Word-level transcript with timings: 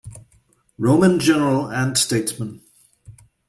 Roman 0.79 1.19
general 1.19 1.69
and 1.71 1.95
statesman. 1.95 2.61